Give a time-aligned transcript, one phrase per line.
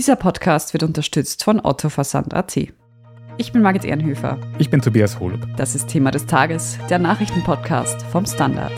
[0.00, 2.56] Dieser Podcast wird unterstützt von Otto Versand.at.
[3.36, 4.38] Ich bin Margit Ehrenhöfer.
[4.56, 5.46] Ich bin Tobias Holub.
[5.58, 8.72] Das ist Thema des Tages, der Nachrichtenpodcast vom Standard.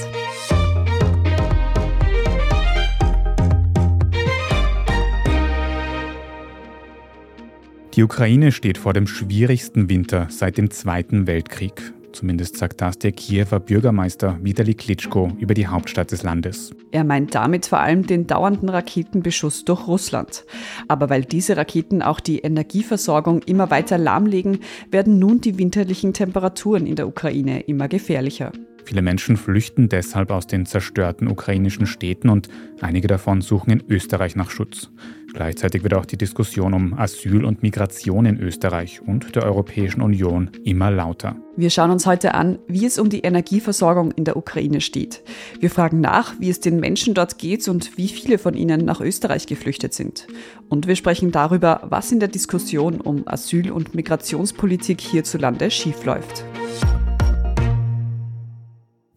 [7.94, 11.92] Die Ukraine steht vor dem schwierigsten Winter seit dem Zweiten Weltkrieg.
[12.12, 16.70] Zumindest sagt das der Kiewer Bürgermeister Vitali Klitschko über die Hauptstadt des Landes.
[16.90, 20.44] Er meint damit vor allem den dauernden Raketenbeschuss durch Russland.
[20.88, 24.58] Aber weil diese Raketen auch die Energieversorgung immer weiter lahmlegen,
[24.90, 28.52] werden nun die winterlichen Temperaturen in der Ukraine immer gefährlicher.
[28.84, 32.48] Viele Menschen flüchten deshalb aus den zerstörten ukrainischen Städten und
[32.80, 34.90] einige davon suchen in Österreich nach Schutz.
[35.34, 40.50] Gleichzeitig wird auch die Diskussion um Asyl und Migration in Österreich und der Europäischen Union
[40.62, 41.36] immer lauter.
[41.56, 45.22] Wir schauen uns heute an, wie es um die Energieversorgung in der Ukraine steht.
[45.58, 49.00] Wir fragen nach, wie es den Menschen dort geht und wie viele von ihnen nach
[49.00, 50.26] Österreich geflüchtet sind.
[50.68, 56.44] Und wir sprechen darüber, was in der Diskussion um Asyl- und Migrationspolitik hierzulande schiefläuft.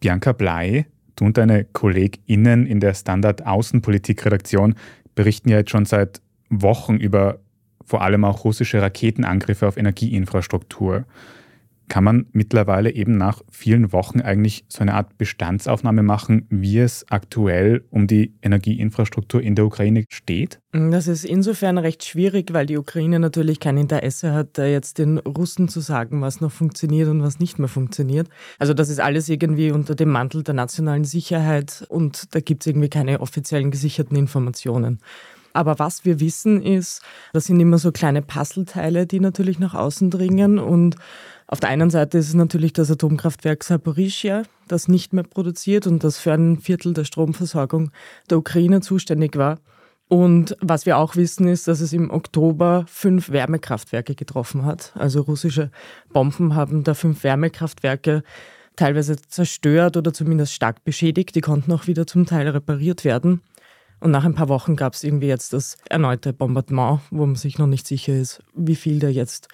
[0.00, 4.76] Bianca Blei, du und deine KollegInnen in der Standard Außenpolitik-Redaktion
[5.16, 7.40] berichten ja jetzt schon seit Wochen über
[7.84, 11.04] vor allem auch russische Raketenangriffe auf Energieinfrastruktur
[11.88, 17.06] kann man mittlerweile eben nach vielen Wochen eigentlich so eine Art Bestandsaufnahme machen, wie es
[17.10, 20.60] aktuell um die Energieinfrastruktur in der Ukraine steht?
[20.72, 25.68] Das ist insofern recht schwierig, weil die Ukraine natürlich kein Interesse hat, jetzt den Russen
[25.68, 28.28] zu sagen, was noch funktioniert und was nicht mehr funktioniert.
[28.58, 32.66] Also das ist alles irgendwie unter dem Mantel der nationalen Sicherheit und da gibt es
[32.66, 34.98] irgendwie keine offiziellen gesicherten Informationen.
[35.54, 37.00] Aber was wir wissen ist,
[37.32, 40.96] das sind immer so kleine Puzzleteile, die natürlich nach außen dringen und
[41.48, 46.02] auf der einen Seite ist es natürlich das Atomkraftwerk Saporischia, das nicht mehr produziert und
[46.02, 47.92] das für ein Viertel der Stromversorgung
[48.28, 49.58] der Ukraine zuständig war.
[50.08, 54.92] Und was wir auch wissen, ist, dass es im Oktober fünf Wärmekraftwerke getroffen hat.
[54.96, 55.70] Also russische
[56.12, 58.22] Bomben haben da fünf Wärmekraftwerke
[58.76, 61.34] teilweise zerstört oder zumindest stark beschädigt.
[61.34, 63.40] Die konnten auch wieder zum Teil repariert werden.
[63.98, 67.58] Und nach ein paar Wochen gab es irgendwie jetzt das erneute Bombardement, wo man sich
[67.58, 69.48] noch nicht sicher ist, wie viel da jetzt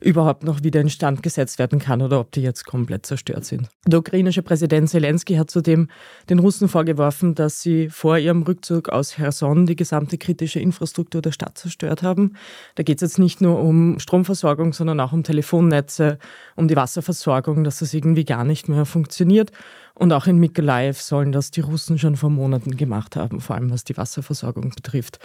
[0.00, 3.68] überhaupt noch wieder instand gesetzt werden kann oder ob die jetzt komplett zerstört sind.
[3.86, 5.88] Der ukrainische Präsident Zelensky hat zudem
[6.28, 11.32] den Russen vorgeworfen, dass sie vor ihrem Rückzug aus Cherson die gesamte kritische Infrastruktur der
[11.32, 12.34] Stadt zerstört haben.
[12.74, 16.18] Da geht es jetzt nicht nur um Stromversorgung, sondern auch um Telefonnetze,
[16.56, 19.52] um die Wasserversorgung, dass das irgendwie gar nicht mehr funktioniert.
[19.94, 23.70] Und auch in Mikolaev sollen das die Russen schon vor Monaten gemacht haben, vor allem
[23.70, 25.18] was die Wasserversorgung betrifft.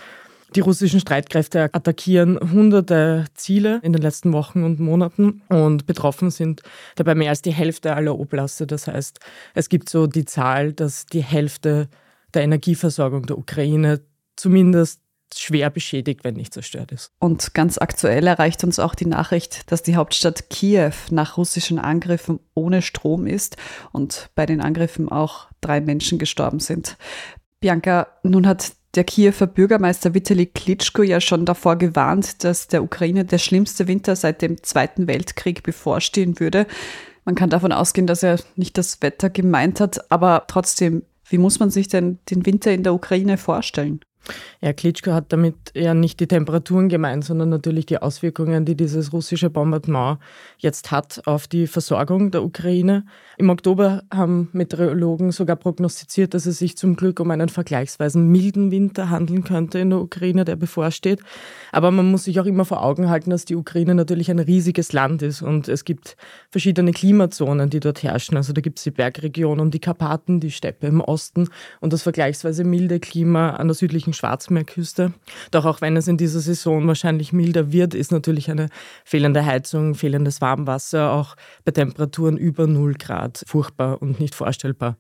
[0.56, 6.62] Die russischen Streitkräfte attackieren hunderte Ziele in den letzten Wochen und Monaten und betroffen sind
[6.96, 8.68] dabei mehr als die Hälfte aller Oblaste.
[8.68, 9.20] Das heißt,
[9.56, 11.90] es gibt so die Zahl, dass die Hälfte
[12.36, 14.02] der Energieversorgung der Ukraine
[14.36, 15.02] zumindest
[15.36, 17.12] schwer beschädigt, wenn nicht zerstört ist.
[17.18, 22.40] Und ganz aktuell erreicht uns auch die Nachricht, dass die Hauptstadt Kiew nach russischen Angriffen
[22.54, 23.58] ohne Strom ist
[23.92, 26.98] und bei den Angriffen auch drei Menschen gestorben sind.
[27.60, 33.26] Bianca, nun hat der Kiewer Bürgermeister Vitali Klitschko ja schon davor gewarnt, dass der Ukraine
[33.26, 36.68] der schlimmste Winter seit dem Zweiten Weltkrieg bevorstehen würde.
[37.26, 41.60] Man kann davon ausgehen, dass er nicht das Wetter gemeint hat, aber trotzdem, wie muss
[41.60, 44.02] man sich denn den Winter in der Ukraine vorstellen?
[44.62, 49.12] Ja, Klitschko hat damit ja nicht die Temperaturen gemeint, sondern natürlich die Auswirkungen, die dieses
[49.12, 50.20] russische Bombardement
[50.58, 53.06] jetzt hat auf die Versorgung der Ukraine.
[53.38, 58.72] Im Oktober haben Meteorologen sogar prognostiziert, dass es sich zum Glück um einen vergleichsweise milden
[58.72, 61.20] Winter handeln könnte in der Ukraine, der bevorsteht.
[61.74, 64.94] Aber man muss sich auch immer vor Augen halten, dass die Ukraine natürlich ein riesiges
[64.94, 66.16] Land ist und es gibt
[66.50, 68.38] verschiedene Klimazonen, die dort herrschen.
[68.38, 71.50] Also da gibt es die Bergregion um die Karpaten, die Steppe im Osten
[71.82, 75.14] und das vergleichsweise milde Klima an der südlichen südlichen Schwarzmeerküste.
[75.52, 78.70] Doch auch wenn es in dieser Saison wahrscheinlich milder wird, ist natürlich eine
[79.04, 81.36] fehlende Heizung, fehlendes Warmwasser auch
[81.66, 84.98] bei Temperaturen über 0 Grad furchtbar und nicht vorstellbar.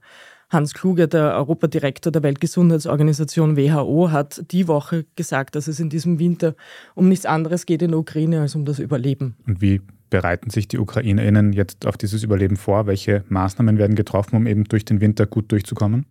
[0.49, 6.19] Hans Kluge, der Europadirektor der Weltgesundheitsorganisation WHO, hat die Woche gesagt, dass es in diesem
[6.19, 6.55] Winter
[6.93, 9.35] um nichts anderes geht in der Ukraine als um das Überleben.
[9.47, 9.81] Und wie
[10.13, 12.85] bereiten sich die UkrainerInnen jetzt auf dieses Überleben vor?
[12.85, 16.05] Welche Maßnahmen werden getroffen, um eben durch den Winter gut durchzukommen?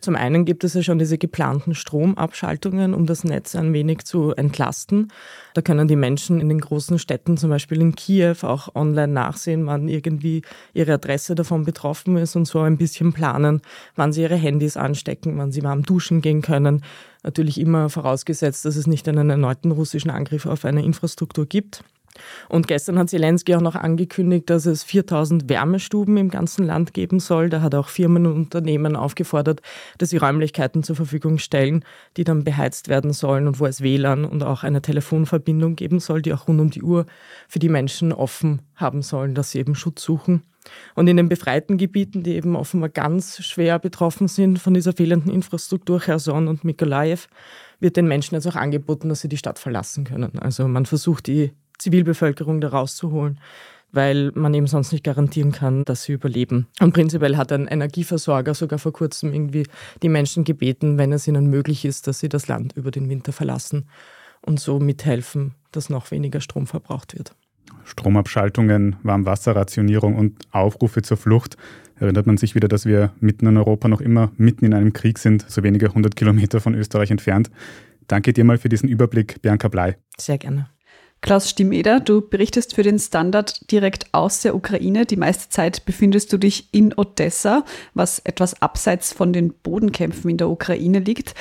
[0.00, 4.32] Zum einen gibt es ja schon diese geplanten Stromabschaltungen, um das Netz ein wenig zu
[4.32, 5.08] entlasten.
[5.54, 9.66] Da können die Menschen in den großen Städten, zum Beispiel in Kiew, auch online nachsehen,
[9.66, 13.60] wann irgendwie ihre Adresse davon betroffen ist und so ein bisschen planen,
[13.96, 16.84] wann sie ihre Handys anstecken, wann sie warm duschen gehen können.
[17.24, 21.82] Natürlich immer vorausgesetzt, dass es nicht einen erneuten russischen Angriff auf eine Infrastruktur gibt.
[22.48, 27.20] Und gestern hat Zelensky auch noch angekündigt, dass es 4000 Wärmestuben im ganzen Land geben
[27.20, 27.48] soll.
[27.48, 29.60] Da hat auch Firmen und Unternehmen aufgefordert,
[29.98, 31.84] dass sie Räumlichkeiten zur Verfügung stellen,
[32.16, 36.22] die dann beheizt werden sollen und wo es WLAN und auch eine Telefonverbindung geben soll,
[36.22, 37.06] die auch rund um die Uhr
[37.48, 40.42] für die Menschen offen haben sollen, dass sie eben Schutz suchen.
[40.94, 45.32] Und in den befreiten Gebieten, die eben offenbar ganz schwer betroffen sind von dieser fehlenden
[45.32, 47.28] Infrastruktur, Cherson und Mikolaev,
[47.80, 50.38] wird den Menschen jetzt auch angeboten, dass sie die Stadt verlassen können.
[50.38, 53.40] Also man versucht die Zivilbevölkerung da rauszuholen,
[53.92, 56.66] weil man eben sonst nicht garantieren kann, dass sie überleben.
[56.80, 59.64] Und prinzipiell hat ein Energieversorger sogar vor kurzem irgendwie
[60.02, 63.32] die Menschen gebeten, wenn es ihnen möglich ist, dass sie das Land über den Winter
[63.32, 63.88] verlassen
[64.42, 67.34] und so mithelfen, dass noch weniger Strom verbraucht wird.
[67.84, 71.56] Stromabschaltungen, Warmwasserrationierung und Aufrufe zur Flucht.
[71.96, 75.18] Erinnert man sich wieder, dass wir mitten in Europa noch immer mitten in einem Krieg
[75.18, 77.50] sind, so wenige hundert Kilometer von Österreich entfernt.
[78.06, 79.96] Danke dir mal für diesen Überblick, Bianca Blei.
[80.18, 80.68] Sehr gerne.
[81.20, 85.04] Klaus Stimmeder, du berichtest für den Standard direkt aus der Ukraine.
[85.04, 90.36] Die meiste Zeit befindest du dich in Odessa, was etwas abseits von den Bodenkämpfen in
[90.36, 91.34] der Ukraine liegt.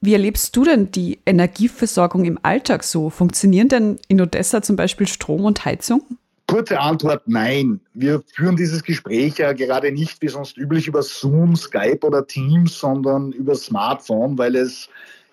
[0.00, 3.10] Wie erlebst du denn die Energieversorgung im Alltag so?
[3.10, 6.02] Funktionieren denn in Odessa zum Beispiel Strom und Heizung?
[6.46, 7.78] Kurze Antwort, nein.
[7.92, 12.78] Wir führen dieses Gespräch ja gerade nicht wie sonst üblich über Zoom, Skype oder Teams,
[12.78, 14.88] sondern über Smartphone, weil es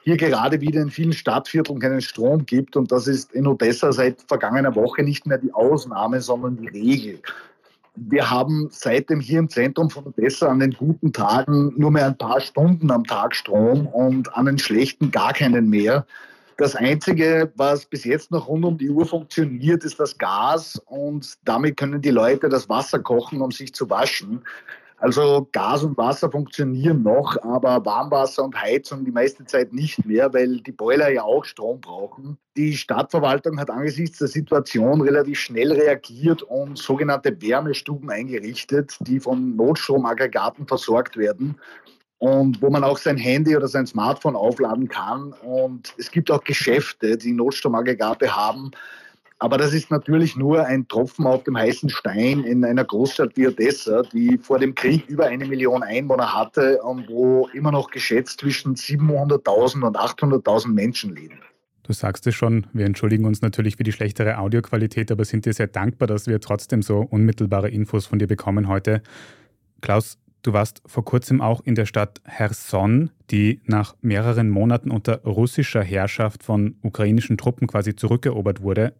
[0.05, 2.77] hier gerade wieder in vielen Stadtvierteln keinen Strom gibt.
[2.77, 7.19] Und das ist in Odessa seit vergangener Woche nicht mehr die Ausnahme, sondern die Regel.
[7.95, 12.17] Wir haben seitdem hier im Zentrum von Odessa an den guten Tagen nur mehr ein
[12.17, 16.05] paar Stunden am Tag Strom und an den schlechten gar keinen mehr.
[16.57, 21.35] Das Einzige, was bis jetzt noch rund um die Uhr funktioniert, ist das Gas und
[21.45, 24.43] damit können die Leute das Wasser kochen, um sich zu waschen.
[24.97, 30.33] Also Gas und Wasser funktionieren noch, aber Warmwasser und Heizung die meiste Zeit nicht mehr,
[30.33, 32.37] weil die Boiler ja auch Strom brauchen.
[32.55, 39.57] Die Stadtverwaltung hat angesichts der Situation relativ schnell reagiert und sogenannte Wärmestuben eingerichtet, die von
[39.57, 41.59] Notstromaggregaten versorgt werden
[42.17, 45.33] und wo man auch sein Handy oder sein Smartphone aufladen kann.
[45.43, 48.71] Und es gibt auch Geschäfte, die Notstromaggregate haben,
[49.39, 53.47] aber das ist natürlich nur ein Tropfen auf dem heißen Stein in einer Großstadt wie
[53.47, 58.39] Odessa, die vor dem Krieg über eine Million Einwohner hatte und wo immer noch geschätzt
[58.39, 61.39] zwischen 700.000 und 800.000 Menschen leben.
[61.83, 65.53] Du sagst es schon, wir entschuldigen uns natürlich für die schlechtere Audioqualität, aber sind dir
[65.53, 69.03] sehr dankbar, dass wir trotzdem so unmittelbare Infos von dir bekommen heute.
[69.81, 75.23] Klaus, Du warst vor kurzem auch in der Stadt Cherson, die nach mehreren Monaten unter
[75.23, 78.93] russischer Herrschaft von ukrainischen Truppen quasi zurückerobert wurde.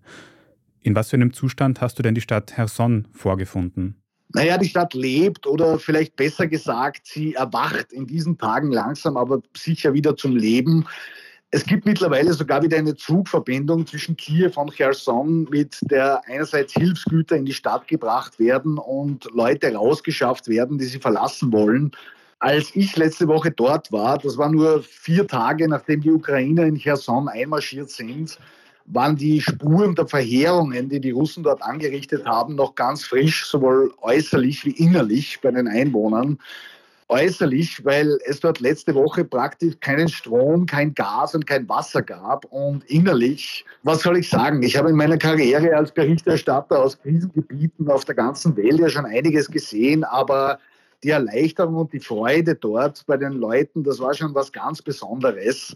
[0.82, 4.02] In was für einem Zustand hast du denn die Stadt Cherson vorgefunden?
[4.30, 9.44] Naja, die Stadt lebt oder vielleicht besser gesagt, sie erwacht in diesen Tagen langsam, aber
[9.56, 10.88] sicher wieder zum Leben.
[11.56, 17.38] Es gibt mittlerweile sogar wieder eine Zugverbindung zwischen Kiew und Cherson, mit der einerseits Hilfsgüter
[17.38, 21.94] in die Stadt gebracht werden und Leute rausgeschafft werden, die sie verlassen wollen.
[22.40, 26.76] Als ich letzte Woche dort war, das war nur vier Tage nachdem die Ukrainer in
[26.76, 28.38] Cherson einmarschiert sind,
[28.88, 33.94] waren die Spuren der Verheerungen, die die Russen dort angerichtet haben, noch ganz frisch, sowohl
[34.02, 36.38] äußerlich wie innerlich bei den Einwohnern
[37.08, 42.46] äußerlich, weil es dort letzte Woche praktisch keinen Strom, kein Gas und kein Wasser gab.
[42.46, 44.64] Und innerlich, was soll ich sagen?
[44.64, 49.06] Ich habe in meiner Karriere als Berichterstatter aus Krisengebieten auf der ganzen Welt ja schon
[49.06, 50.60] einiges gesehen, aber
[51.04, 55.76] die Erleichterung und die Freude dort bei den Leuten, das war schon was ganz Besonderes.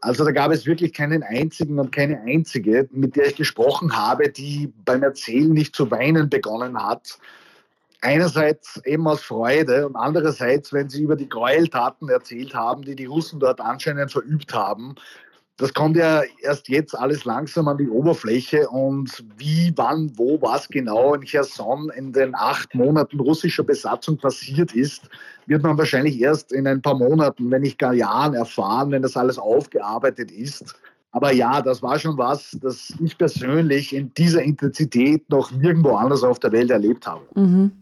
[0.00, 4.30] Also da gab es wirklich keinen einzigen und keine einzige, mit der ich gesprochen habe,
[4.30, 7.18] die beim Erzählen nicht zu weinen begonnen hat
[8.00, 13.06] einerseits eben aus Freude und andererseits, wenn sie über die Gräueltaten erzählt haben, die die
[13.06, 14.94] Russen dort anscheinend verübt haben.
[15.58, 20.68] Das kommt ja erst jetzt alles langsam an die Oberfläche und wie, wann, wo, was
[20.68, 25.10] genau in Cherson in den acht Monaten russischer Besatzung passiert ist,
[25.46, 29.18] wird man wahrscheinlich erst in ein paar Monaten, wenn nicht gar Jahren erfahren, wenn das
[29.18, 30.74] alles aufgearbeitet ist.
[31.12, 36.22] Aber ja, das war schon was, das ich persönlich in dieser Intensität noch nirgendwo anders
[36.22, 37.26] auf der Welt erlebt habe.
[37.34, 37.72] Mhm.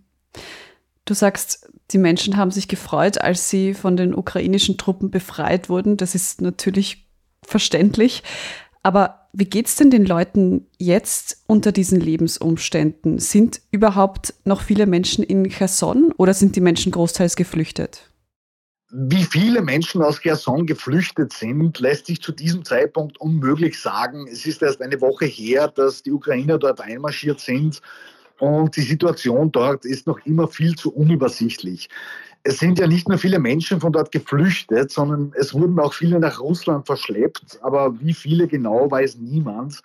[1.04, 5.97] Du sagst, die Menschen haben sich gefreut, als sie von den ukrainischen Truppen befreit wurden.
[5.97, 7.08] Das ist natürlich
[7.42, 8.23] verständlich.
[8.82, 13.18] Aber wie geht es denn den Leuten jetzt unter diesen Lebensumständen?
[13.18, 18.11] Sind überhaupt noch viele Menschen in Cherson oder sind die Menschen großteils geflüchtet?
[18.90, 24.26] Wie viele Menschen aus Cherson geflüchtet sind, lässt sich zu diesem Zeitpunkt unmöglich sagen.
[24.26, 27.82] Es ist erst eine Woche her, dass die Ukrainer dort einmarschiert sind
[28.38, 31.88] und die Situation dort ist noch immer viel zu unübersichtlich.
[32.45, 36.18] Es sind ja nicht nur viele Menschen von dort geflüchtet, sondern es wurden auch viele
[36.21, 37.59] nach Russland verschleppt.
[37.62, 39.83] Aber wie viele genau, weiß niemand.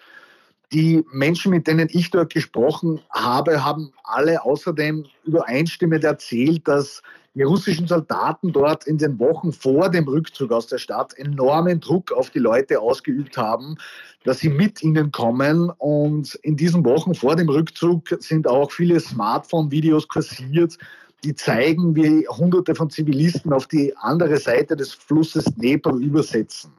[0.73, 7.03] Die Menschen, mit denen ich dort gesprochen habe, haben alle außerdem übereinstimmend erzählt, dass
[7.35, 12.11] die russischen Soldaten dort in den Wochen vor dem Rückzug aus der Stadt enormen Druck
[12.11, 13.77] auf die Leute ausgeübt haben,
[14.23, 15.69] dass sie mit ihnen kommen.
[15.77, 20.79] Und in diesen Wochen vor dem Rückzug sind auch viele Smartphone-Videos kursiert,
[21.23, 26.71] die zeigen, wie Hunderte von Zivilisten auf die andere Seite des Flusses Dnepr übersetzen.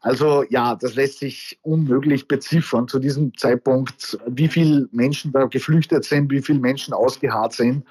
[0.00, 6.04] Also ja, das lässt sich unmöglich beziffern zu diesem Zeitpunkt, wie viele Menschen da geflüchtet
[6.04, 7.84] sind, wie viele Menschen ausgeharrt sind.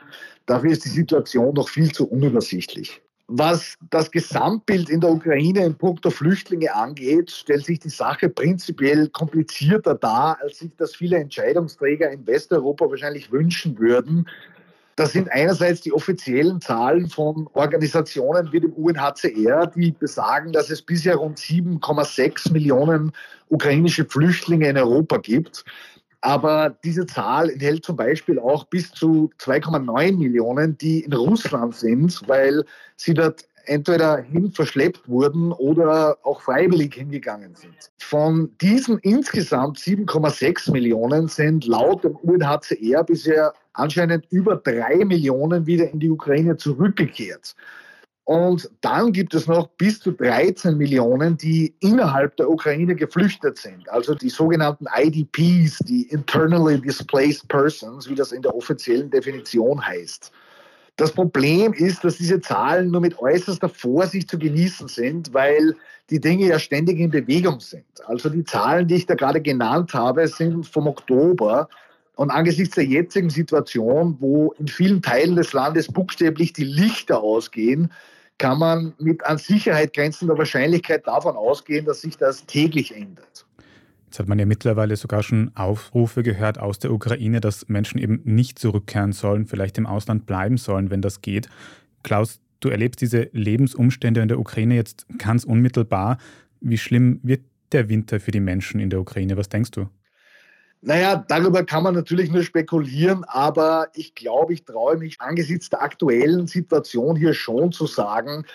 [0.46, 3.02] Dafür ist die Situation noch viel zu unübersichtlich.
[3.30, 9.10] Was das Gesamtbild in der Ukraine in puncto Flüchtlinge angeht, stellt sich die Sache prinzipiell
[9.10, 14.30] komplizierter dar, als sich das viele Entscheidungsträger in Westeuropa wahrscheinlich wünschen würden.
[14.98, 20.82] Das sind einerseits die offiziellen Zahlen von Organisationen wie dem UNHCR, die besagen, dass es
[20.82, 23.12] bisher rund 7,6 Millionen
[23.48, 25.64] ukrainische Flüchtlinge in Europa gibt.
[26.22, 32.28] Aber diese Zahl enthält zum Beispiel auch bis zu 2,9 Millionen, die in Russland sind,
[32.28, 37.92] weil sie dort entweder hin verschleppt wurden oder auch freiwillig hingegangen sind.
[38.00, 45.90] Von diesen insgesamt 7,6 Millionen sind laut dem UNHCR bisher anscheinend über drei Millionen wieder
[45.92, 47.56] in die Ukraine zurückgekehrt.
[48.28, 53.88] Und dann gibt es noch bis zu 13 Millionen, die innerhalb der Ukraine geflüchtet sind.
[53.90, 60.34] Also die sogenannten IDPs, die Internally Displaced Persons, wie das in der offiziellen Definition heißt.
[60.98, 65.76] Das Problem ist, dass diese Zahlen nur mit äußerster Vorsicht zu genießen sind, weil
[66.10, 67.86] die Dinge ja ständig in Bewegung sind.
[68.08, 71.70] Also die Zahlen, die ich da gerade genannt habe, sind vom Oktober.
[72.18, 77.92] Und angesichts der jetzigen Situation, wo in vielen Teilen des Landes buchstäblich die Lichter ausgehen,
[78.40, 83.46] kann man mit an Sicherheit grenzender Wahrscheinlichkeit davon ausgehen, dass sich das täglich ändert.
[84.06, 88.22] Jetzt hat man ja mittlerweile sogar schon Aufrufe gehört aus der Ukraine, dass Menschen eben
[88.24, 91.50] nicht zurückkehren sollen, vielleicht im Ausland bleiben sollen, wenn das geht.
[92.02, 96.18] Klaus, du erlebst diese Lebensumstände in der Ukraine jetzt ganz unmittelbar.
[96.62, 97.42] Wie schlimm wird
[97.74, 99.38] der Winter für die Menschen in der Ukraine?
[99.38, 99.88] Was denkst du?
[100.82, 105.82] Naja, darüber kann man natürlich nur spekulieren, aber ich glaube, ich traue mich angesichts der
[105.82, 108.46] aktuellen Situation hier schon zu sagen,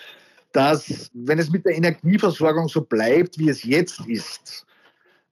[0.53, 4.65] dass wenn es mit der Energieversorgung so bleibt, wie es jetzt ist,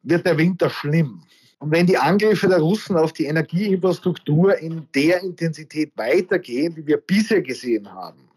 [0.03, 1.23] wird der Winter schlimm.
[1.59, 6.97] Und wenn die Angriffe der Russen auf die Energieinfrastruktur in der Intensität weitergehen, wie wir
[6.97, 8.29] bisher gesehen haben,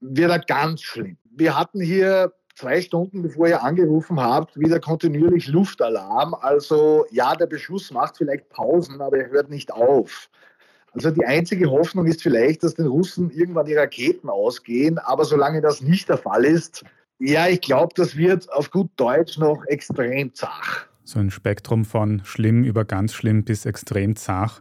[0.00, 1.18] wird er ganz schlimm.
[1.36, 6.34] Wir hatten hier zwei Stunden, bevor ihr angerufen habt, wieder kontinuierlich Luftalarm.
[6.34, 10.28] Also ja, der Beschuss macht vielleicht Pausen, aber er hört nicht auf.
[10.94, 14.98] Also die einzige Hoffnung ist vielleicht, dass den Russen irgendwann die Raketen ausgehen.
[14.98, 16.84] Aber solange das nicht der Fall ist,
[17.18, 20.86] ja, ich glaube, das wird auf gut Deutsch noch extrem zach.
[21.04, 24.60] So ein Spektrum von schlimm über ganz schlimm bis extrem zach.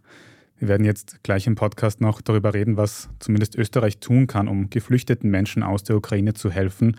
[0.57, 4.69] Wir werden jetzt gleich im Podcast noch darüber reden, was zumindest Österreich tun kann, um
[4.69, 6.97] geflüchteten Menschen aus der Ukraine zu helfen.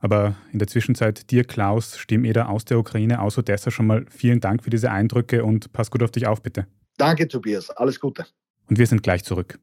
[0.00, 4.40] Aber in der Zwischenzeit dir, Klaus, Stimmeder aus der Ukraine, aus Odessa schon mal vielen
[4.40, 6.66] Dank für diese Eindrücke und pass gut auf dich auf, bitte.
[6.96, 7.70] Danke, Tobias.
[7.70, 8.26] Alles Gute.
[8.68, 9.58] Und wir sind gleich zurück.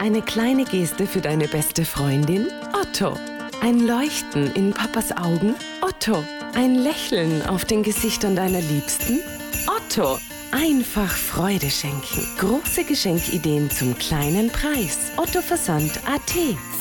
[0.00, 2.46] Eine kleine Geste für deine beste Freundin?
[2.72, 3.16] Otto.
[3.60, 5.54] Ein Leuchten in Papas Augen?
[5.82, 6.22] Otto.
[6.54, 9.18] Ein Lächeln auf den Gesichtern deiner Liebsten?
[9.66, 10.18] Otto.
[10.52, 12.24] Einfach Freude schenken.
[12.38, 15.10] Große Geschenkideen zum kleinen Preis.
[15.16, 16.30] Otto Versand AT.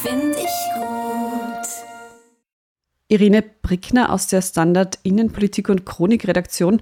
[0.03, 1.96] Finde ich gut.
[3.09, 6.81] Irene Brickner aus der Standard Innenpolitik und Chronikredaktion.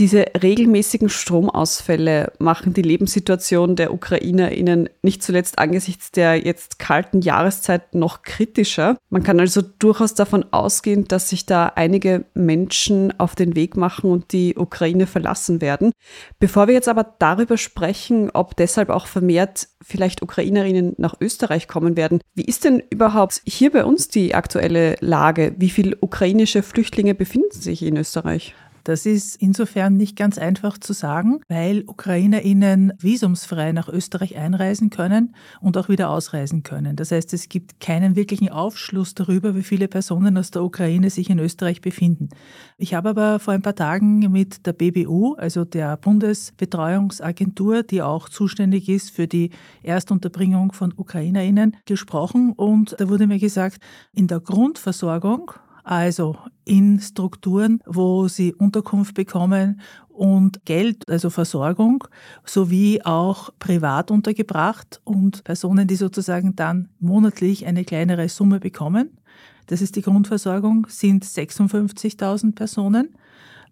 [0.00, 7.94] Diese regelmäßigen Stromausfälle machen die Lebenssituation der UkrainerInnen nicht zuletzt angesichts der jetzt kalten Jahreszeit
[7.94, 8.96] noch kritischer.
[9.10, 14.10] Man kann also durchaus davon ausgehen, dass sich da einige Menschen auf den Weg machen
[14.10, 15.92] und die Ukraine verlassen werden.
[16.38, 21.98] Bevor wir jetzt aber darüber sprechen, ob deshalb auch vermehrt vielleicht UkrainerInnen nach Österreich kommen
[21.98, 25.54] werden, wie ist denn überhaupt hier bei uns die aktuelle Lage?
[25.58, 28.54] Wie viele ukrainische Flüchtlinge befinden sich in Österreich?
[28.90, 35.36] Das ist insofern nicht ganz einfach zu sagen, weil UkrainerInnen visumsfrei nach Österreich einreisen können
[35.60, 36.96] und auch wieder ausreisen können.
[36.96, 41.30] Das heißt, es gibt keinen wirklichen Aufschluss darüber, wie viele Personen aus der Ukraine sich
[41.30, 42.30] in Österreich befinden.
[42.78, 48.28] Ich habe aber vor ein paar Tagen mit der BBU, also der Bundesbetreuungsagentur, die auch
[48.28, 49.50] zuständig ist für die
[49.84, 53.78] Erstunterbringung von UkrainerInnen, gesprochen und da wurde mir gesagt,
[54.12, 55.52] in der Grundversorgung
[55.84, 62.04] also in Strukturen, wo sie Unterkunft bekommen und Geld, also Versorgung,
[62.44, 69.18] sowie auch privat untergebracht und Personen, die sozusagen dann monatlich eine kleinere Summe bekommen.
[69.66, 73.14] Das ist die Grundversorgung, sind 56.000 Personen.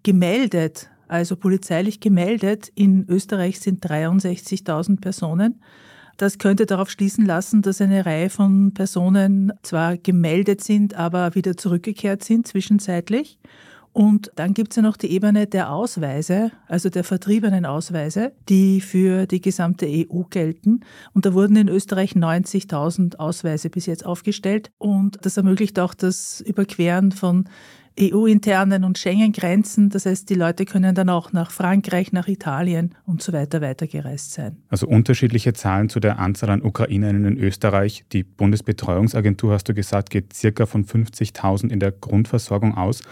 [0.02, 2.70] Gemeldet also polizeilich gemeldet.
[2.74, 5.60] In Österreich sind 63.000 Personen.
[6.18, 11.56] Das könnte darauf schließen lassen, dass eine Reihe von Personen zwar gemeldet sind, aber wieder
[11.56, 13.38] zurückgekehrt sind zwischenzeitlich.
[13.92, 18.80] Und dann gibt es ja noch die Ebene der Ausweise, also der vertriebenen Ausweise, die
[18.80, 20.80] für die gesamte EU gelten.
[21.14, 24.72] Und da wurden in Österreich 90.000 Ausweise bis jetzt aufgestellt.
[24.76, 27.48] Und das ermöglicht auch das Überqueren von
[28.00, 29.90] EU-internen und Schengen-Grenzen.
[29.90, 34.32] Das heißt, die Leute können dann auch nach Frankreich, nach Italien und so weiter weitergereist
[34.32, 34.56] sein.
[34.68, 38.04] Also unterschiedliche Zahlen zu der Anzahl an Ukrainerinnen in Österreich.
[38.12, 43.02] Die Bundesbetreuungsagentur, hast du gesagt, geht circa von 50.000 in der Grundversorgung aus.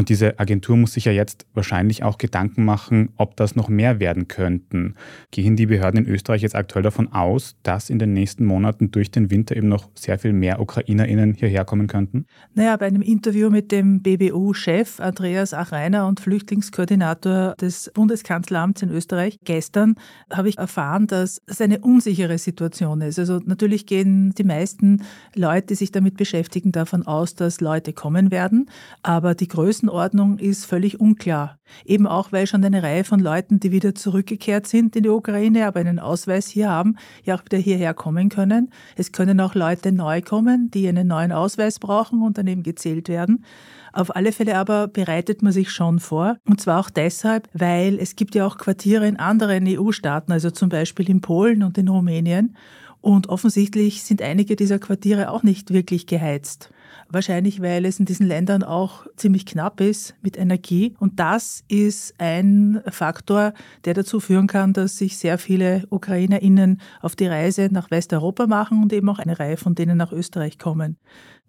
[0.00, 4.00] Und diese Agentur muss sich ja jetzt wahrscheinlich auch Gedanken machen, ob das noch mehr
[4.00, 4.94] werden könnten.
[5.30, 9.10] Gehen die Behörden in Österreich jetzt aktuell davon aus, dass in den nächsten Monaten durch
[9.10, 12.24] den Winter eben noch sehr viel mehr UkrainerInnen hierher kommen könnten?
[12.54, 19.38] Naja, bei einem Interview mit dem BBU-Chef Andreas Achreiner und Flüchtlingskoordinator des Bundeskanzleramts in Österreich
[19.44, 19.96] gestern
[20.32, 23.18] habe ich erfahren, dass es eine unsichere Situation ist.
[23.18, 25.02] Also natürlich gehen die meisten
[25.34, 28.70] Leute, die sich damit beschäftigen, davon aus, dass Leute kommen werden,
[29.02, 31.58] aber die größten Größenordnung ist völlig unklar.
[31.84, 35.66] Eben auch, weil schon eine Reihe von Leuten, die wieder zurückgekehrt sind in die Ukraine,
[35.66, 38.70] aber einen Ausweis hier haben, ja auch wieder hierher kommen können.
[38.96, 43.08] Es können auch Leute neu kommen, die einen neuen Ausweis brauchen und dann eben gezählt
[43.08, 43.44] werden.
[43.92, 46.36] Auf alle Fälle aber bereitet man sich schon vor.
[46.46, 50.68] Und zwar auch deshalb, weil es gibt ja auch Quartiere in anderen EU-Staaten, also zum
[50.68, 52.56] Beispiel in Polen und in Rumänien.
[53.00, 56.70] Und offensichtlich sind einige dieser Quartiere auch nicht wirklich geheizt.
[57.12, 60.94] Wahrscheinlich, weil es in diesen Ländern auch ziemlich knapp ist mit Energie.
[61.00, 63.52] Und das ist ein Faktor,
[63.84, 68.80] der dazu führen kann, dass sich sehr viele UkrainerInnen auf die Reise nach Westeuropa machen
[68.80, 70.98] und eben auch eine Reihe von denen nach Österreich kommen.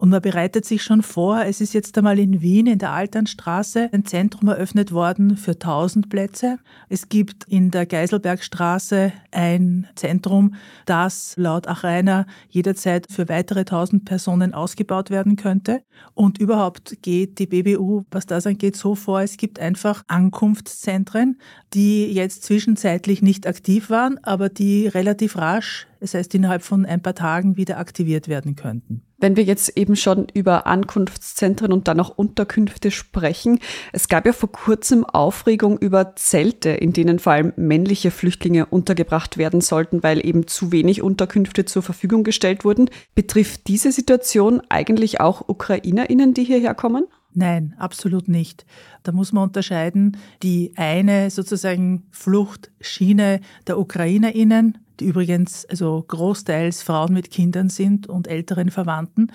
[0.01, 1.45] Und man bereitet sich schon vor.
[1.45, 6.09] Es ist jetzt einmal in Wien in der Alternstraße ein Zentrum eröffnet worden für 1000
[6.09, 6.57] Plätze.
[6.89, 10.55] Es gibt in der Geiselbergstraße ein Zentrum,
[10.87, 15.83] das laut Achreiner jederzeit für weitere 1000 Personen ausgebaut werden könnte.
[16.13, 21.39] Und überhaupt geht die BBU, was das angeht, so vor, es gibt einfach Ankunftszentren,
[21.73, 27.01] die jetzt zwischenzeitlich nicht aktiv waren, aber die relativ rasch, das heißt innerhalb von ein
[27.01, 29.03] paar Tagen wieder aktiviert werden könnten.
[29.21, 33.59] Wenn wir jetzt eben schon über Ankunftszentren und dann auch Unterkünfte sprechen,
[33.93, 39.37] es gab ja vor kurzem Aufregung über Zelte, in denen vor allem männliche Flüchtlinge untergebracht
[39.37, 42.89] werden sollten, weil eben zu wenig Unterkünfte zur Verfügung gestellt wurden.
[43.13, 47.05] Betrifft diese Situation eigentlich auch Ukrainerinnen, die hierher kommen?
[47.33, 48.65] Nein, absolut nicht.
[49.03, 57.13] Da muss man unterscheiden, die eine sozusagen Fluchtschiene der Ukrainerinnen, die übrigens also großteils Frauen
[57.13, 59.31] mit Kindern sind und älteren Verwandten,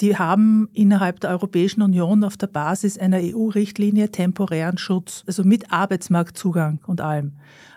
[0.00, 5.70] die haben innerhalb der Europäischen Union auf der Basis einer EU-Richtlinie temporären Schutz, also mit
[5.70, 7.34] Arbeitsmarktzugang und allem.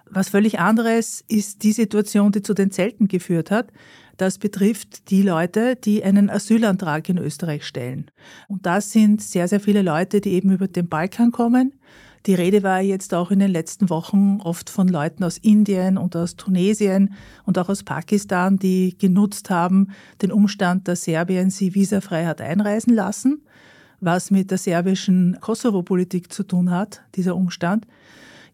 [0.09, 3.71] Was völlig anderes ist die Situation, die zu den Zelten geführt hat.
[4.17, 8.09] Das betrifft die Leute, die einen Asylantrag in Österreich stellen.
[8.47, 11.73] Und das sind sehr, sehr viele Leute, die eben über den Balkan kommen.
[12.25, 16.15] Die Rede war jetzt auch in den letzten Wochen oft von Leuten aus Indien und
[16.15, 17.13] aus Tunesien
[17.45, 19.91] und auch aus Pakistan, die genutzt haben,
[20.23, 23.43] den Umstand, dass Serbien sie visafrei hat einreisen lassen,
[23.99, 27.85] was mit der serbischen Kosovo-Politik zu tun hat, dieser Umstand.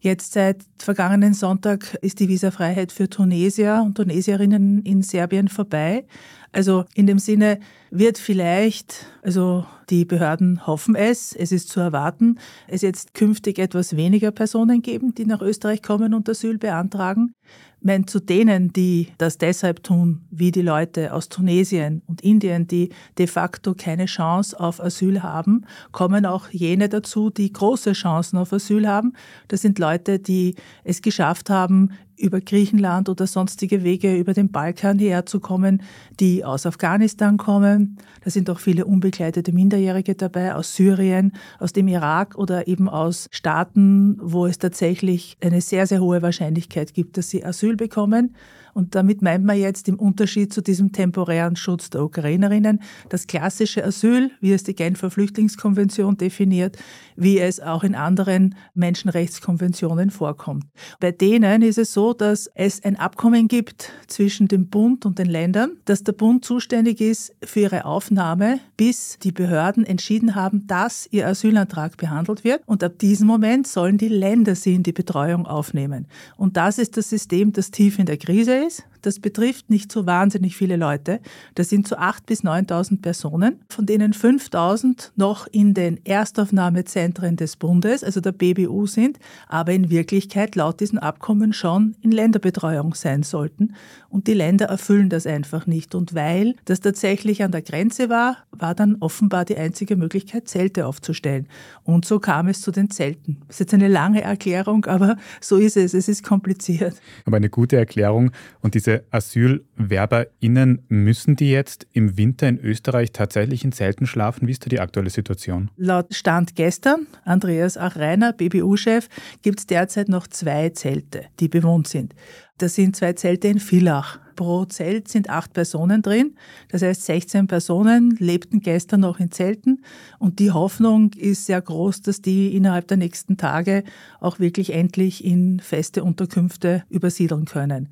[0.04, 6.06] Jetzt seit vergangenen Sonntag ist die Visafreiheit für Tunesier und Tunesierinnen in Serbien vorbei.
[6.50, 7.60] Also in dem Sinne
[7.92, 13.94] wird vielleicht, also die Behörden hoffen es, es ist zu erwarten, es jetzt künftig etwas
[13.94, 17.36] weniger Personen geben, die nach Österreich kommen und Asyl beantragen
[17.84, 22.90] meine, zu denen, die das deshalb tun, wie die Leute aus Tunesien und Indien, die
[23.18, 28.52] de facto keine Chance auf Asyl haben, kommen auch jene dazu, die große Chancen auf
[28.52, 29.12] Asyl haben.
[29.48, 34.98] Das sind Leute, die es geschafft haben, über Griechenland oder sonstige Wege über den Balkan
[34.98, 35.82] herzukommen,
[36.20, 37.98] die aus Afghanistan kommen.
[38.24, 43.28] Da sind auch viele unbegleitete Minderjährige dabei, aus Syrien, aus dem Irak oder eben aus
[43.30, 48.34] Staaten, wo es tatsächlich eine sehr, sehr hohe Wahrscheinlichkeit gibt, dass sie Asyl bekommen.
[48.74, 53.84] Und damit meint man jetzt im Unterschied zu diesem temporären Schutz der Ukrainerinnen das klassische
[53.84, 56.76] Asyl, wie es die Genfer Flüchtlingskonvention definiert,
[57.16, 60.64] wie es auch in anderen Menschenrechtskonventionen vorkommt.
[61.00, 65.28] Bei denen ist es so, dass es ein Abkommen gibt zwischen dem Bund und den
[65.28, 71.06] Ländern, dass der Bund zuständig ist für ihre Aufnahme, bis die Behörden entschieden haben, dass
[71.10, 72.62] ihr Asylantrag behandelt wird.
[72.66, 76.06] Und ab diesem Moment sollen die Länder sie in die Betreuung aufnehmen.
[76.36, 78.84] Und das ist das System, das tief in der Krise ist.
[79.02, 81.20] Das betrifft nicht so wahnsinnig viele Leute.
[81.54, 87.56] Das sind so 8.000 bis 9.000 Personen, von denen 5.000 noch in den Erstaufnahmezentren des
[87.56, 93.22] Bundes, also der BBU sind, aber in Wirklichkeit laut diesen Abkommen schon in Länderbetreuung sein
[93.22, 93.74] sollten.
[94.08, 95.94] Und die Länder erfüllen das einfach nicht.
[95.94, 100.86] Und weil das tatsächlich an der Grenze war, war dann offenbar die einzige Möglichkeit, Zelte
[100.86, 101.48] aufzustellen.
[101.82, 103.38] Und so kam es zu den Zelten.
[103.48, 105.94] Das ist jetzt eine lange Erklärung, aber so ist es.
[105.94, 106.94] Es ist kompliziert.
[107.24, 108.30] Aber eine gute Erklärung.
[108.60, 114.46] Und diese AsylwerberInnen, müssen die jetzt im Winter in Österreich tatsächlich in Zelten schlafen?
[114.46, 115.70] Wie ist da die aktuelle Situation?
[115.76, 119.08] Laut Stand gestern, Andreas Achreiner, BBU-Chef,
[119.42, 122.14] gibt es derzeit noch zwei Zelte, die bewohnt sind.
[122.58, 124.20] Das sind zwei Zelte in Villach.
[124.36, 126.36] Pro Zelt sind acht Personen drin.
[126.68, 129.84] Das heißt, 16 Personen lebten gestern noch in Zelten.
[130.18, 133.84] Und die Hoffnung ist sehr groß, dass die innerhalb der nächsten Tage
[134.20, 137.88] auch wirklich endlich in feste Unterkünfte übersiedeln können.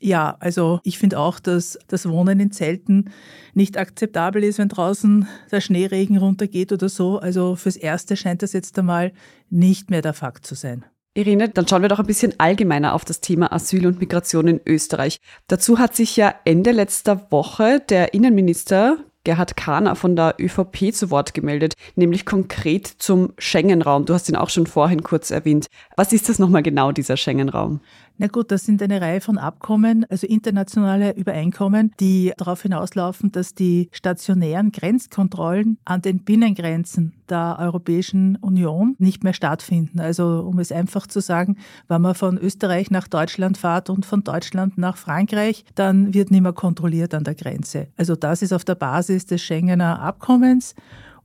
[0.00, 3.10] Ja, also ich finde auch, dass das Wohnen in Zelten
[3.54, 7.18] nicht akzeptabel ist, wenn draußen der Schneeregen runtergeht oder so.
[7.18, 9.12] Also fürs Erste scheint das jetzt einmal
[9.50, 10.84] nicht mehr der Fakt zu sein.
[11.14, 14.60] Irene, dann schauen wir doch ein bisschen allgemeiner auf das Thema Asyl und Migration in
[14.66, 15.18] Österreich.
[15.46, 21.10] Dazu hat sich ja Ende letzter Woche der Innenminister Gerhard Kahner von der ÖVP zu
[21.10, 24.04] Wort gemeldet, nämlich konkret zum Schengen-Raum.
[24.04, 25.66] Du hast ihn auch schon vorhin kurz erwähnt.
[25.96, 27.80] Was ist das nochmal genau, dieser Schengen-Raum?
[28.18, 33.54] Na gut, das sind eine Reihe von Abkommen, also internationale Übereinkommen, die darauf hinauslaufen, dass
[33.54, 39.98] die stationären Grenzkontrollen an den Binnengrenzen der Europäischen Union nicht mehr stattfinden.
[39.98, 41.56] Also um es einfach zu sagen,
[41.88, 46.42] wenn man von Österreich nach Deutschland fährt und von Deutschland nach Frankreich, dann wird nicht
[46.42, 47.88] mehr kontrolliert an der Grenze.
[47.96, 50.74] Also das ist auf der Basis des Schengener Abkommens.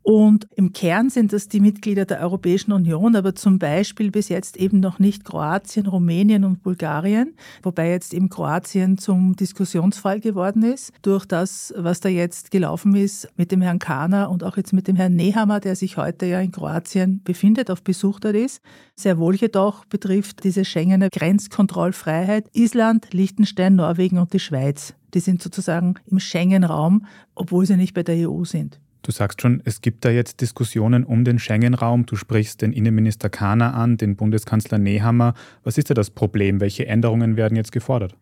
[0.09, 4.55] Und im Kern sind das die Mitglieder der Europäischen Union, aber zum Beispiel bis jetzt
[4.55, 10.93] eben noch nicht Kroatien, Rumänien und Bulgarien, wobei jetzt eben Kroatien zum Diskussionsfall geworden ist
[11.01, 14.87] durch das, was da jetzt gelaufen ist mit dem Herrn Kahner und auch jetzt mit
[14.87, 18.61] dem Herrn Nehammer, der sich heute ja in Kroatien befindet, auf Besuch dort ist.
[18.95, 24.93] Sehr wohl jedoch betrifft diese Schengener Grenzkontrollfreiheit Island, Liechtenstein, Norwegen und die Schweiz.
[25.13, 28.79] Die sind sozusagen im Schengen-Raum, obwohl sie nicht bei der EU sind.
[29.01, 32.05] Du sagst schon, es gibt da jetzt Diskussionen um den Schengen-Raum.
[32.05, 35.33] Du sprichst den Innenminister Kahner an, den Bundeskanzler Nehammer.
[35.63, 36.60] Was ist da das Problem?
[36.60, 38.15] Welche Änderungen werden jetzt gefordert?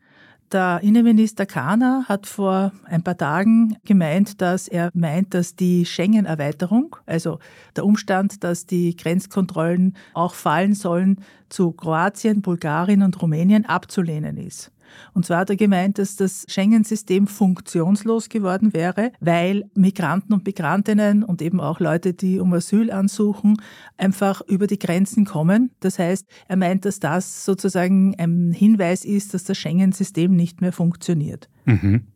[0.51, 6.95] Der Innenminister Kahner hat vor ein paar Tagen gemeint, dass er meint, dass die Schengen-Erweiterung,
[7.07, 7.39] also
[7.75, 11.17] der Umstand, dass die Grenzkontrollen auch fallen sollen
[11.49, 14.71] zu Kroatien, Bulgarien und Rumänien, abzulehnen ist.
[15.13, 21.23] Und zwar hat er gemeint, dass das Schengen-System funktionslos geworden wäre, weil Migranten und Migrantinnen
[21.23, 23.57] und eben auch Leute, die um Asyl ansuchen,
[23.97, 25.71] einfach über die Grenzen kommen.
[25.79, 30.73] Das heißt, er meint, dass das sozusagen ein Hinweis ist, dass das Schengen-System nicht mehr
[30.73, 31.49] funktioniert.
[31.65, 32.07] Mhm.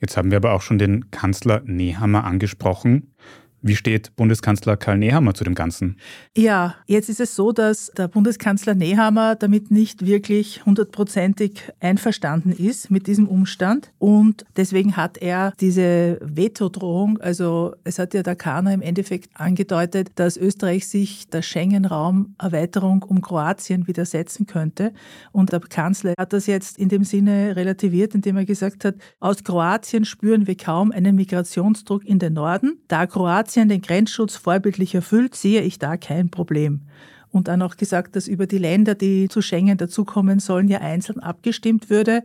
[0.00, 3.12] Jetzt haben wir aber auch schon den Kanzler Nehammer angesprochen.
[3.64, 5.96] Wie steht Bundeskanzler Karl Nehammer zu dem Ganzen?
[6.36, 12.90] Ja, jetzt ist es so, dass der Bundeskanzler Nehammer damit nicht wirklich hundertprozentig einverstanden ist
[12.90, 13.92] mit diesem Umstand.
[14.00, 20.10] Und deswegen hat er diese Vetodrohung, also es hat ja der Kahner im Endeffekt angedeutet,
[20.16, 24.92] dass Österreich sich der Schengen-Raum-Erweiterung um Kroatien widersetzen könnte.
[25.30, 29.44] Und der Kanzler hat das jetzt in dem Sinne relativiert, indem er gesagt hat, aus
[29.44, 34.94] Kroatien spüren wir kaum einen Migrationsdruck in den Norden, da Kroatien Kroatien den Grenzschutz vorbildlich
[34.94, 36.80] erfüllt, sehe ich da kein Problem.
[37.30, 41.20] Und dann auch gesagt, dass über die Länder, die zu Schengen dazukommen sollen, ja einzeln
[41.20, 42.24] abgestimmt würde.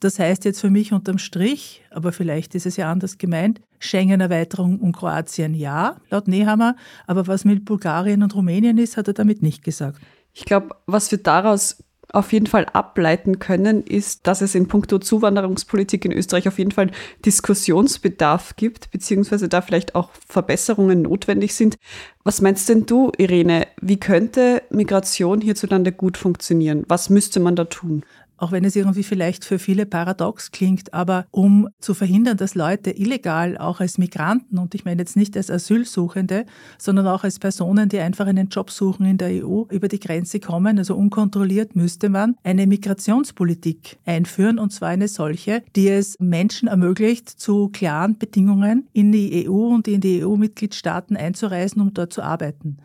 [0.00, 4.78] Das heißt jetzt für mich unterm Strich, aber vielleicht ist es ja anders gemeint, Schengen-Erweiterung
[4.80, 9.42] um Kroatien ja, laut Nehammer, aber was mit Bulgarien und Rumänien ist, hat er damit
[9.42, 10.02] nicht gesagt.
[10.34, 14.98] Ich glaube, was wir daraus auf jeden Fall ableiten können, ist, dass es in puncto
[14.98, 16.90] Zuwanderungspolitik in Österreich auf jeden Fall
[17.24, 21.76] Diskussionsbedarf gibt, beziehungsweise da vielleicht auch Verbesserungen notwendig sind.
[22.24, 23.66] Was meinst denn du, Irene?
[23.80, 26.84] Wie könnte Migration hierzulande gut funktionieren?
[26.88, 28.04] Was müsste man da tun?
[28.36, 32.90] Auch wenn es irgendwie vielleicht für viele paradox klingt, aber um zu verhindern, dass Leute
[32.90, 36.46] illegal auch als Migranten, und ich meine jetzt nicht als Asylsuchende,
[36.78, 40.40] sondern auch als Personen, die einfach einen Job suchen in der EU, über die Grenze
[40.40, 46.68] kommen, also unkontrolliert, müsste man eine Migrationspolitik einführen, und zwar eine solche, die es Menschen
[46.68, 52.22] ermöglicht, zu klaren Bedingungen in die EU und in die EU-Mitgliedstaaten einzureisen, um dort zu
[52.22, 52.78] arbeiten.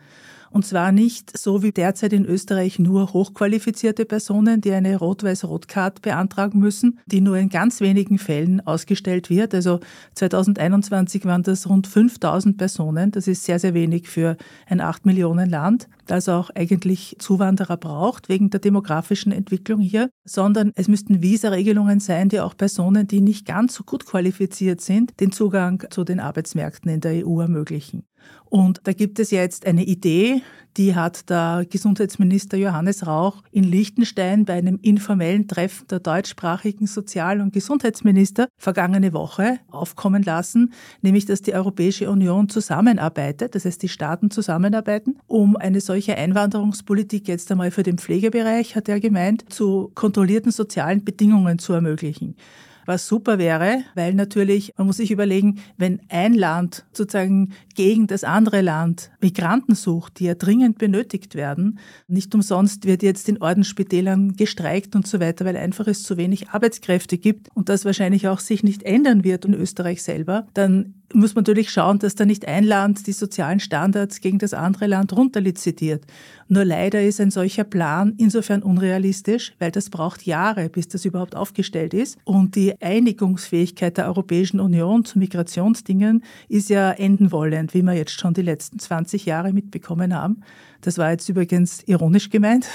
[0.52, 6.58] Und zwar nicht so wie derzeit in Österreich nur hochqualifizierte Personen, die eine Rot-Weiß-Rot-Card beantragen
[6.58, 9.54] müssen, die nur in ganz wenigen Fällen ausgestellt wird.
[9.54, 9.80] Also
[10.14, 13.12] 2021 waren das rund 5000 Personen.
[13.12, 14.36] Das ist sehr, sehr wenig für
[14.66, 20.72] ein 8 Millionen Land, das auch eigentlich Zuwanderer braucht wegen der demografischen Entwicklung hier, sondern
[20.74, 25.32] es müssten Visa-Regelungen sein, die auch Personen, die nicht ganz so gut qualifiziert sind, den
[25.32, 28.04] Zugang zu den Arbeitsmärkten in der EU ermöglichen.
[28.52, 30.42] Und da gibt es jetzt eine Idee,
[30.76, 37.40] die hat der Gesundheitsminister Johannes Rauch in Liechtenstein bei einem informellen Treffen der deutschsprachigen Sozial-
[37.40, 43.88] und Gesundheitsminister vergangene Woche aufkommen lassen, nämlich dass die Europäische Union zusammenarbeitet, das heißt die
[43.88, 49.90] Staaten zusammenarbeiten, um eine solche Einwanderungspolitik jetzt einmal für den Pflegebereich, hat er gemeint, zu
[49.94, 52.36] kontrollierten sozialen Bedingungen zu ermöglichen.
[52.84, 58.24] Was super wäre, weil natürlich, man muss sich überlegen, wenn ein Land sozusagen gegen das
[58.24, 64.36] andere Land Migranten sucht, die ja dringend benötigt werden, nicht umsonst wird jetzt in Ordensspitälern
[64.36, 68.40] gestreikt und so weiter, weil einfach es zu wenig Arbeitskräfte gibt und das wahrscheinlich auch
[68.40, 72.46] sich nicht ändern wird in Österreich selber, dann muss man natürlich schauen, dass da nicht
[72.46, 76.04] ein Land die sozialen Standards gegen das andere Land runterlizitiert.
[76.48, 81.36] Nur leider ist ein solcher Plan insofern unrealistisch, weil das braucht Jahre, bis das überhaupt
[81.36, 82.18] aufgestellt ist.
[82.24, 88.18] Und die Einigungsfähigkeit der Europäischen Union zu Migrationsdingen ist ja enden wollend, wie wir jetzt
[88.18, 90.42] schon die letzten 20 Jahre mitbekommen haben.
[90.80, 92.66] Das war jetzt übrigens ironisch gemeint.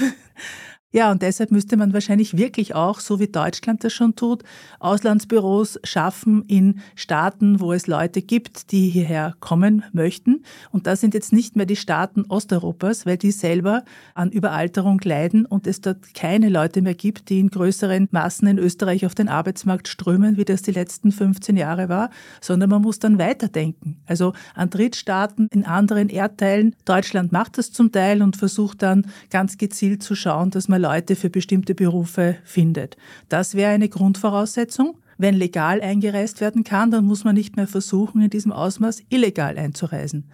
[0.94, 4.44] Ja, und deshalb müsste man wahrscheinlich wirklich auch, so wie Deutschland das schon tut,
[4.80, 10.44] Auslandsbüros schaffen in Staaten, wo es Leute gibt, die hierher kommen möchten.
[10.72, 15.46] Und das sind jetzt nicht mehr die Staaten Osteuropas, weil die selber an Überalterung leiden
[15.46, 19.28] und es dort keine Leute mehr gibt, die in größeren Massen in Österreich auf den
[19.28, 24.02] Arbeitsmarkt strömen, wie das die letzten 15 Jahre war, sondern man muss dann weiterdenken.
[24.06, 26.78] Also an Drittstaaten in anderen Erdteilen.
[26.86, 30.92] Deutschland macht das zum Teil und versucht dann ganz gezielt zu schauen, dass man man
[30.92, 32.98] Leute für bestimmte Berufe findet.
[33.30, 34.98] Das wäre eine Grundvoraussetzung.
[35.18, 39.58] Wenn legal eingereist werden kann, dann muss man nicht mehr versuchen, in diesem Ausmaß illegal
[39.58, 40.30] einzureisen.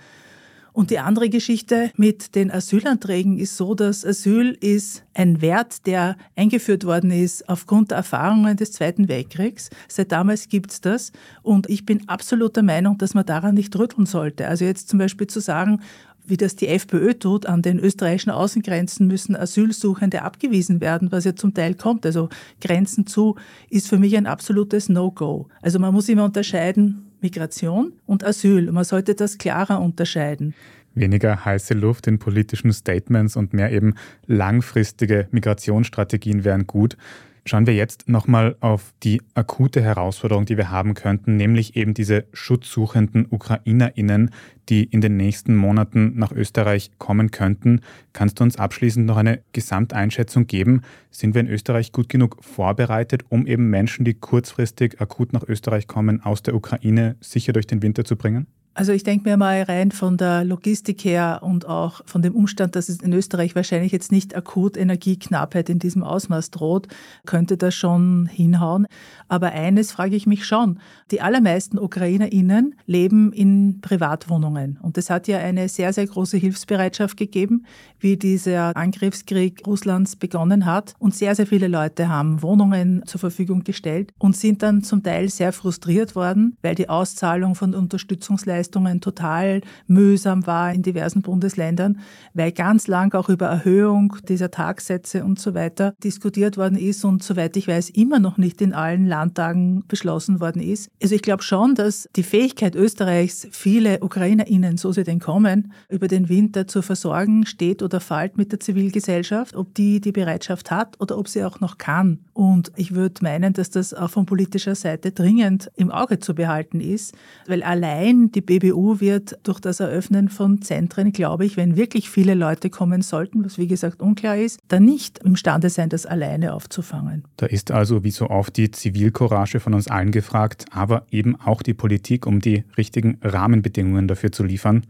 [0.73, 6.17] Und die andere Geschichte mit den Asylanträgen ist so, dass Asyl ist ein Wert, der
[6.35, 9.69] eingeführt worden ist aufgrund der Erfahrungen des Zweiten Weltkriegs.
[9.87, 11.11] Seit damals gibt's das.
[11.43, 14.47] Und ich bin absolut der Meinung, dass man daran nicht rütteln sollte.
[14.47, 15.79] Also jetzt zum Beispiel zu sagen,
[16.25, 21.35] wie das die FPÖ tut, an den österreichischen Außengrenzen müssen Asylsuchende abgewiesen werden, was ja
[21.35, 22.05] zum Teil kommt.
[22.05, 22.29] Also
[22.61, 23.35] Grenzen zu
[23.69, 25.47] ist für mich ein absolutes No-Go.
[25.61, 28.71] Also man muss immer unterscheiden Migration und Asyl.
[28.71, 30.53] Man sollte das klarer unterscheiden.
[30.95, 33.95] Weniger heiße Luft in politischen Statements und mehr eben
[34.27, 36.97] langfristige Migrationsstrategien wären gut.
[37.45, 42.23] Schauen wir jetzt nochmal auf die akute Herausforderung, die wir haben könnten, nämlich eben diese
[42.31, 44.31] schutzsuchenden Ukrainerinnen,
[44.69, 47.81] die in den nächsten Monaten nach Österreich kommen könnten.
[48.13, 50.83] Kannst du uns abschließend noch eine Gesamteinschätzung geben?
[51.11, 55.87] Sind wir in Österreich gut genug vorbereitet, um eben Menschen, die kurzfristig akut nach Österreich
[55.87, 58.47] kommen, aus der Ukraine sicher durch den Winter zu bringen?
[58.75, 62.75] Also ich denke mir mal rein von der Logistik her und auch von dem Umstand,
[62.75, 66.87] dass es in Österreich wahrscheinlich jetzt nicht akut Energieknappheit in diesem Ausmaß droht,
[67.27, 68.87] könnte das schon hinhauen.
[69.27, 70.79] Aber eines frage ich mich schon.
[71.11, 74.79] Die allermeisten UkrainerInnen leben in Privatwohnungen.
[74.81, 77.67] Und es hat ja eine sehr, sehr große Hilfsbereitschaft gegeben,
[77.99, 80.95] wie dieser Angriffskrieg Russlands begonnen hat.
[80.97, 85.29] Und sehr, sehr viele Leute haben Wohnungen zur Verfügung gestellt und sind dann zum Teil
[85.29, 91.99] sehr frustriert worden, weil die Auszahlung von Unterstützungsleistungen Dienstleistungen total mühsam war in diversen Bundesländern,
[92.33, 97.23] weil ganz lang auch über Erhöhung dieser Tagsätze und so weiter diskutiert worden ist und
[97.23, 100.89] soweit ich weiß immer noch nicht in allen Landtagen beschlossen worden ist.
[101.01, 106.07] Also ich glaube schon, dass die Fähigkeit Österreichs, viele UkrainerInnen, so sie denn kommen, über
[106.07, 110.99] den Winter zu versorgen, steht oder fällt mit der Zivilgesellschaft, ob die die Bereitschaft hat
[111.01, 112.19] oder ob sie auch noch kann.
[112.33, 116.79] Und ich würde meinen, dass das auch von politischer Seite dringend im Auge zu behalten
[116.79, 117.13] ist,
[117.47, 122.35] weil allein die BBU wird durch das Eröffnen von Zentren, glaube ich, wenn wirklich viele
[122.35, 127.23] Leute kommen sollten, was wie gesagt unklar ist, dann nicht imstande sein, das alleine aufzufangen.
[127.37, 131.63] Da ist also wie so oft die Zivilcourage von uns allen gefragt, aber eben auch
[131.63, 134.85] die Politik, um die richtigen Rahmenbedingungen dafür zu liefern.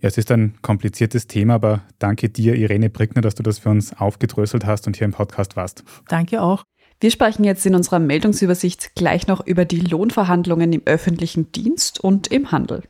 [0.00, 3.68] Ja, es ist ein kompliziertes Thema, aber danke dir, Irene Brickner, dass du das für
[3.68, 5.84] uns aufgedröselt hast und hier im Podcast warst.
[6.08, 6.64] Danke auch.
[7.02, 12.26] Wir sprechen jetzt in unserer Meldungsübersicht gleich noch über die Lohnverhandlungen im öffentlichen Dienst und
[12.26, 12.82] im Handel.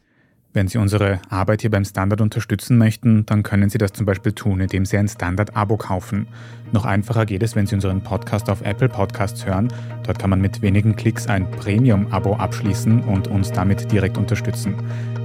[0.53, 4.33] Wenn Sie unsere Arbeit hier beim Standard unterstützen möchten, dann können Sie das zum Beispiel
[4.33, 6.27] tun, indem Sie ein Standard-Abo kaufen.
[6.73, 9.73] Noch einfacher geht es, wenn Sie unseren Podcast auf Apple Podcasts hören.
[10.03, 14.75] Dort kann man mit wenigen Klicks ein Premium-Abo abschließen und uns damit direkt unterstützen.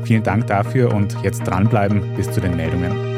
[0.04, 3.15] Vielen Dank dafür und jetzt dranbleiben bis zu den Meldungen.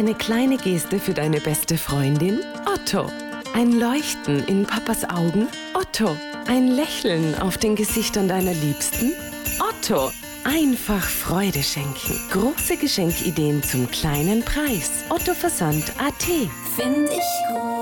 [0.00, 2.40] Eine kleine Geste für deine beste Freundin?
[2.64, 3.10] Otto.
[3.52, 5.46] Ein Leuchten in Papas Augen?
[5.74, 6.16] Otto.
[6.46, 9.12] Ein Lächeln auf den Gesichtern deiner Liebsten?
[9.58, 10.10] Otto.
[10.44, 12.18] Einfach Freude schenken.
[12.30, 15.04] Große Geschenkideen zum kleinen Preis.
[15.10, 16.22] Otto Versand AT.
[16.22, 17.79] Find ich gut.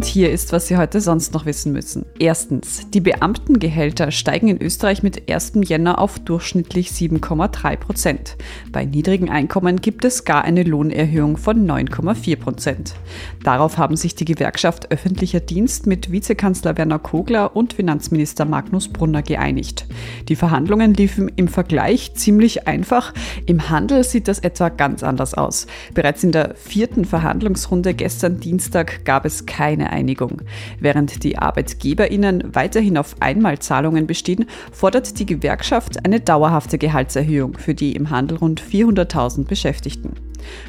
[0.00, 2.06] Und hier ist, was Sie heute sonst noch wissen müssen.
[2.18, 5.52] Erstens, die Beamtengehälter steigen in Österreich mit 1.
[5.66, 8.38] Jänner auf durchschnittlich 7,3 Prozent.
[8.72, 12.94] Bei niedrigen Einkommen gibt es gar eine Lohnerhöhung von 9,4 Prozent.
[13.44, 19.20] Darauf haben sich die Gewerkschaft Öffentlicher Dienst mit Vizekanzler Werner Kogler und Finanzminister Magnus Brunner
[19.20, 19.84] geeinigt.
[20.30, 23.12] Die Verhandlungen liefen im Vergleich ziemlich einfach.
[23.44, 25.66] Im Handel sieht das etwa ganz anders aus.
[25.92, 30.42] Bereits in der vierten Verhandlungsrunde gestern Dienstag gab es keine Einigung.
[30.78, 37.94] Während die ArbeitgeberInnen weiterhin auf Einmalzahlungen bestehen, fordert die Gewerkschaft eine dauerhafte Gehaltserhöhung für die
[37.96, 40.14] im Handel rund 400.000 Beschäftigten.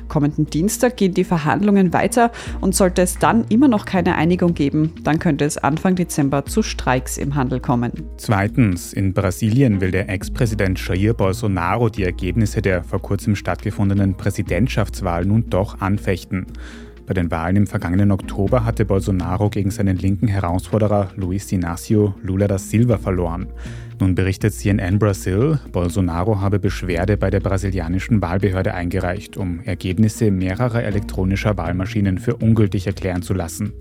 [0.07, 4.93] Kommenden Dienstag gehen die Verhandlungen weiter und sollte es dann immer noch keine Einigung geben,
[5.03, 7.91] dann könnte es Anfang Dezember zu Streiks im Handel kommen.
[8.17, 15.25] Zweitens, in Brasilien will der Ex-Präsident Jair Bolsonaro die Ergebnisse der vor kurzem stattgefundenen Präsidentschaftswahl
[15.25, 16.47] nun doch anfechten.
[17.11, 22.47] Bei den Wahlen im vergangenen Oktober hatte Bolsonaro gegen seinen linken Herausforderer Luiz Inácio Lula
[22.47, 23.47] da Silva verloren.
[23.99, 30.83] Nun berichtet CNN Brasil, Bolsonaro habe Beschwerde bei der brasilianischen Wahlbehörde eingereicht, um Ergebnisse mehrerer
[30.85, 33.73] elektronischer Wahlmaschinen für ungültig erklären zu lassen.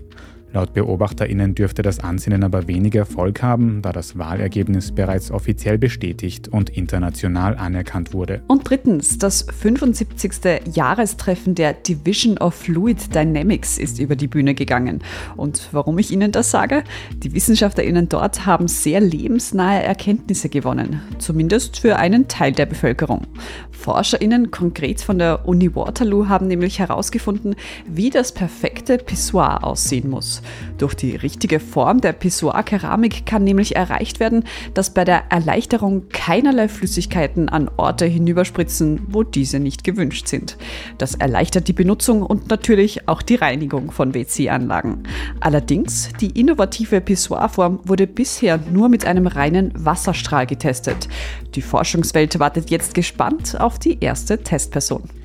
[0.53, 6.49] Laut BeobachterInnen dürfte das Ansinnen aber wenig Erfolg haben, da das Wahlergebnis bereits offiziell bestätigt
[6.49, 8.41] und international anerkannt wurde.
[8.47, 10.31] Und drittens, das 75.
[10.73, 14.99] Jahrestreffen der Division of Fluid Dynamics ist über die Bühne gegangen.
[15.37, 16.83] Und warum ich Ihnen das sage?
[17.15, 23.25] Die WissenschaftlerInnen dort haben sehr lebensnahe Erkenntnisse gewonnen, zumindest für einen Teil der Bevölkerung.
[23.71, 27.55] ForscherInnen konkret von der Uni Waterloo haben nämlich herausgefunden,
[27.87, 30.40] wie das perfekte Pissoir aussehen muss.
[30.77, 36.67] Durch die richtige Form der Pissoir-Keramik kann nämlich erreicht werden, dass bei der Erleichterung keinerlei
[36.67, 40.57] Flüssigkeiten an Orte hinüberspritzen, wo diese nicht gewünscht sind.
[40.97, 45.03] Das erleichtert die Benutzung und natürlich auch die Reinigung von WC-Anlagen.
[45.39, 51.07] Allerdings, die innovative Pissoir-Form wurde bisher nur mit einem reinen Wasserstrahl getestet.
[51.55, 55.20] Die Forschungswelt wartet jetzt gespannt auf die erste Testperson.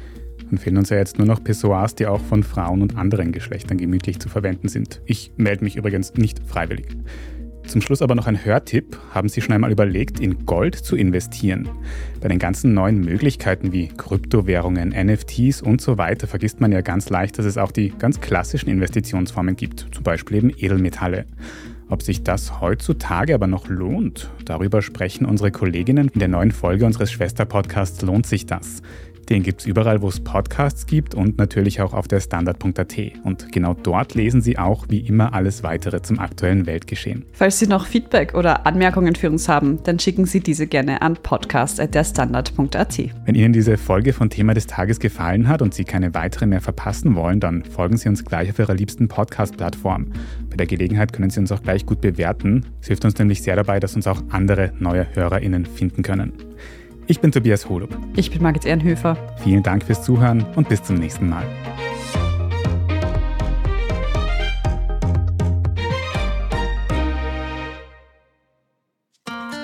[0.51, 3.79] Dann fehlen uns ja jetzt nur noch Pissoirs, die auch von Frauen und anderen Geschlechtern
[3.79, 5.01] gemütlich zu verwenden sind.
[5.05, 6.87] Ich melde mich übrigens nicht freiwillig.
[7.67, 8.97] Zum Schluss aber noch ein Hörtipp.
[9.13, 11.69] Haben Sie schon einmal überlegt, in Gold zu investieren?
[12.21, 17.11] Bei den ganzen neuen Möglichkeiten wie Kryptowährungen, NFTs und so weiter vergisst man ja ganz
[17.11, 21.27] leicht, dass es auch die ganz klassischen Investitionsformen gibt, zum Beispiel eben Edelmetalle.
[21.89, 26.87] Ob sich das heutzutage aber noch lohnt, darüber sprechen unsere Kolleginnen in der neuen Folge
[26.87, 28.83] unseres Schwesterpodcasts Lohnt sich das?
[29.29, 32.97] Den gibt es überall, wo es Podcasts gibt und natürlich auch auf der Standard.at.
[33.25, 37.25] Und genau dort lesen Sie auch wie immer alles weitere zum aktuellen Weltgeschehen.
[37.33, 41.15] Falls Sie noch Feedback oder Anmerkungen für uns haben, dann schicken Sie diese gerne an
[41.15, 42.99] podcast.derstandard.at.
[43.25, 46.61] Wenn Ihnen diese Folge von Thema des Tages gefallen hat und Sie keine weitere mehr
[46.61, 50.13] verpassen wollen, dann folgen Sie uns gleich auf Ihrer liebsten Podcast-Plattform.
[50.51, 52.67] Bei der Gelegenheit können Sie uns auch gleich gut bewerten.
[52.81, 56.33] Es hilft uns nämlich sehr dabei, dass uns auch andere neue HörerInnen finden können.
[57.09, 57.97] Ich bin Tobias Holub.
[58.17, 59.17] Ich bin Margit Ehrenhöfer.
[59.43, 61.47] Vielen Dank fürs Zuhören und bis zum nächsten Mal.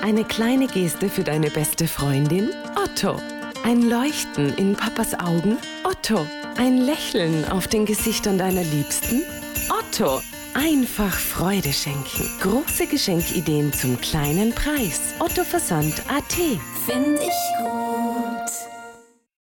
[0.01, 2.49] Eine kleine Geste für deine beste Freundin?
[2.81, 3.17] Otto.
[3.65, 5.57] Ein Leuchten in Papas Augen?
[5.83, 6.25] Otto.
[6.57, 9.21] Ein Lächeln auf den Gesichtern deiner Liebsten?
[9.69, 10.21] Otto.
[10.55, 12.29] Einfach Freude schenken.
[12.39, 15.13] Große Geschenkideen zum kleinen Preis.
[15.19, 16.33] Otto Versand AT.
[16.85, 18.72] Find ich gut.